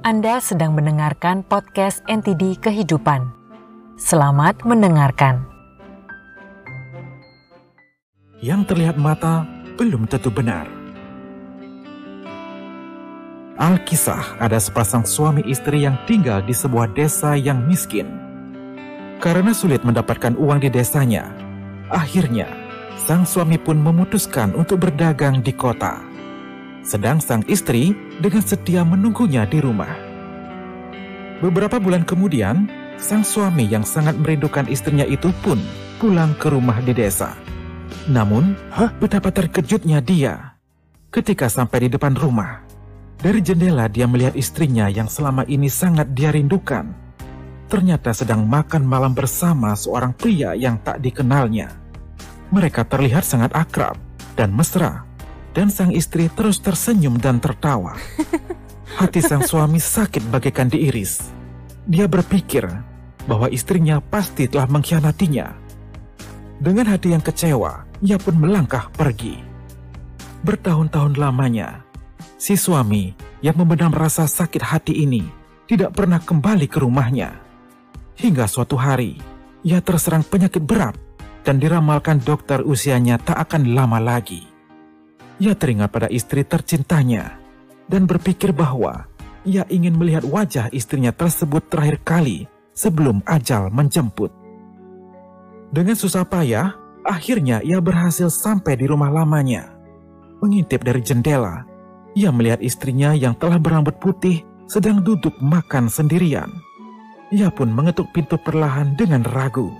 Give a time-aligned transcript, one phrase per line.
[0.00, 3.20] Anda sedang mendengarkan podcast NTD Kehidupan.
[4.00, 5.44] Selamat mendengarkan.
[8.40, 9.44] Yang terlihat mata
[9.76, 10.64] belum tentu benar.
[13.60, 18.08] Alkisah ada sepasang suami istri yang tinggal di sebuah desa yang miskin.
[19.20, 21.28] Karena sulit mendapatkan uang di desanya,
[21.92, 22.48] akhirnya
[23.04, 26.09] sang suami pun memutuskan untuk berdagang di kota
[26.80, 29.92] sedang sang istri dengan setia menunggunya di rumah.
[31.40, 32.68] Beberapa bulan kemudian,
[33.00, 35.56] sang suami yang sangat merindukan istrinya itu pun
[35.96, 37.32] pulang ke rumah di desa.
[38.08, 38.92] Namun, Hah?
[38.96, 40.56] betapa terkejutnya dia
[41.10, 42.62] ketika sampai di depan rumah.
[43.20, 46.88] Dari jendela dia melihat istrinya yang selama ini sangat dia rindukan.
[47.68, 51.68] Ternyata sedang makan malam bersama seorang pria yang tak dikenalnya.
[52.50, 53.94] Mereka terlihat sangat akrab
[54.34, 55.04] dan mesra
[55.54, 57.96] dan sang istri terus tersenyum dan tertawa.
[59.00, 61.30] Hati sang suami sakit bagaikan diiris.
[61.86, 62.66] Dia berpikir
[63.24, 65.56] bahwa istrinya pasti telah mengkhianatinya.
[66.60, 69.40] Dengan hati yang kecewa, ia pun melangkah pergi.
[70.44, 71.80] Bertahun-tahun lamanya,
[72.36, 75.24] si suami yang memendam rasa sakit hati ini
[75.64, 77.32] tidak pernah kembali ke rumahnya.
[78.20, 79.16] Hingga suatu hari,
[79.64, 80.98] ia terserang penyakit berat
[81.40, 84.49] dan diramalkan dokter usianya tak akan lama lagi.
[85.40, 87.40] Ia teringat pada istri tercintanya
[87.88, 89.08] dan berpikir bahwa
[89.48, 92.44] ia ingin melihat wajah istrinya tersebut terakhir kali
[92.76, 94.28] sebelum ajal menjemput.
[95.72, 96.76] Dengan susah payah,
[97.08, 99.72] akhirnya ia berhasil sampai di rumah lamanya.
[100.44, 101.64] Mengintip dari jendela,
[102.12, 106.52] ia melihat istrinya yang telah berambut putih sedang duduk makan sendirian.
[107.32, 109.72] Ia pun mengetuk pintu perlahan dengan ragu.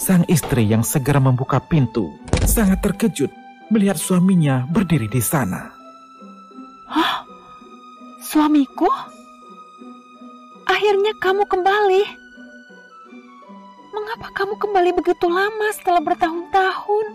[0.00, 2.08] Sang istri yang segera membuka pintu
[2.48, 5.72] sangat terkejut melihat suaminya berdiri di sana.
[6.88, 7.24] Hah?
[8.20, 8.88] Suamiku?
[10.68, 12.02] Akhirnya kamu kembali.
[13.94, 17.06] Mengapa kamu kembali begitu lama setelah bertahun-tahun?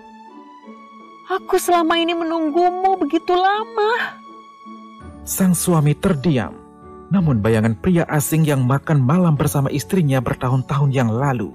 [1.29, 4.17] Aku selama ini menunggumu begitu lama.
[5.27, 6.55] Sang suami terdiam.
[7.09, 11.53] Namun bayangan pria asing yang makan malam bersama istrinya bertahun-tahun yang lalu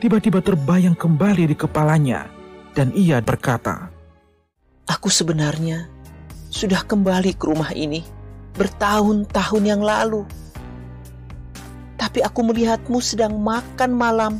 [0.00, 2.24] tiba-tiba terbayang kembali di kepalanya
[2.72, 3.89] dan ia berkata,
[4.90, 5.86] Aku sebenarnya
[6.50, 8.02] sudah kembali ke rumah ini
[8.58, 10.26] bertahun-tahun yang lalu.
[11.94, 14.32] Tapi aku melihatmu sedang makan malam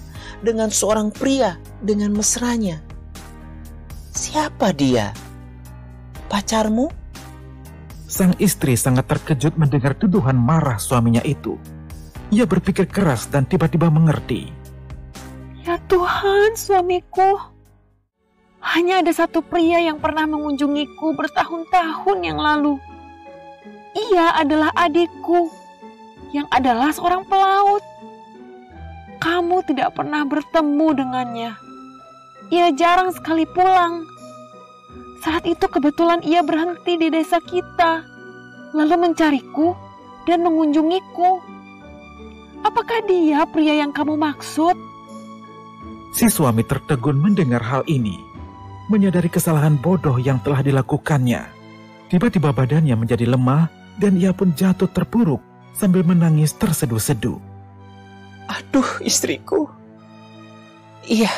[0.42, 2.82] dengan seorang pria dengan mesranya.
[4.10, 5.14] Siapa dia?
[6.26, 6.90] Pacarmu?
[8.10, 11.54] Sang istri sangat terkejut mendengar tuduhan marah suaminya itu.
[12.34, 14.50] Ia berpikir keras dan tiba-tiba mengerti.
[15.62, 17.38] Ya Tuhan, suamiku.
[18.60, 22.76] Hanya ada satu pria yang pernah mengunjungiku bertahun-tahun yang lalu.
[23.96, 25.48] Ia adalah adikku,
[26.36, 27.80] yang adalah seorang pelaut.
[29.20, 31.52] Kamu tidak pernah bertemu dengannya.
[32.52, 34.04] Ia jarang sekali pulang.
[35.24, 38.04] Saat itu kebetulan ia berhenti di desa kita,
[38.76, 39.72] lalu mencariku
[40.28, 41.40] dan mengunjungiku.
[42.60, 44.76] Apakah dia pria yang kamu maksud?
[46.12, 48.29] Si suami tertegun mendengar hal ini
[48.90, 51.46] menyadari kesalahan bodoh yang telah dilakukannya.
[52.10, 53.70] Tiba-tiba badannya menjadi lemah
[54.02, 55.38] dan ia pun jatuh terpuruk
[55.70, 57.38] sambil menangis terseduh-seduh.
[58.50, 59.70] Aduh istriku.
[61.06, 61.30] Iya,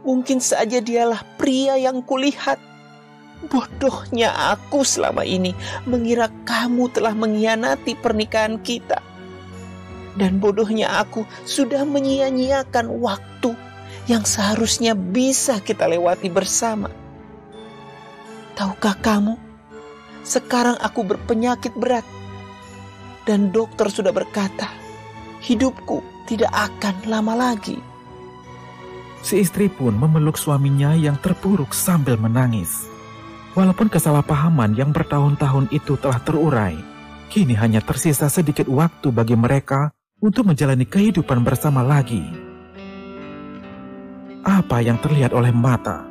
[0.00, 2.56] mungkin saja dialah pria yang kulihat.
[3.44, 5.52] Bodohnya aku selama ini
[5.84, 9.04] mengira kamu telah mengkhianati pernikahan kita.
[10.16, 13.52] Dan bodohnya aku sudah menyia-nyiakan waktu
[14.10, 16.90] yang seharusnya bisa kita lewati bersama.
[18.58, 19.38] Tahukah kamu,
[20.26, 22.02] sekarang aku berpenyakit berat,
[23.22, 24.66] dan dokter sudah berkata,
[25.46, 27.78] hidupku tidak akan lama lagi.
[29.22, 32.90] Si istri pun memeluk suaminya yang terpuruk sambil menangis.
[33.54, 36.74] Walaupun kesalahpahaman yang bertahun-tahun itu telah terurai,
[37.30, 42.49] kini hanya tersisa sedikit waktu bagi mereka untuk menjalani kehidupan bersama lagi
[44.50, 46.10] apa yang terlihat oleh mata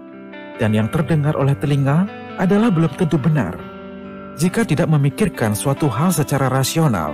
[0.59, 2.07] dan yang terdengar oleh telinga
[2.39, 3.59] adalah belum tentu benar.
[4.39, 7.11] Jika tidak memikirkan suatu hal secara rasional,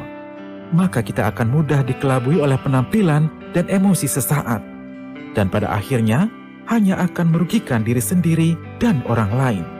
[0.70, 3.26] maka kita akan mudah dikelabui oleh penampilan
[3.58, 4.62] dan emosi sesaat,
[5.34, 6.30] dan pada akhirnya
[6.70, 9.75] hanya akan merugikan diri sendiri dan orang lain.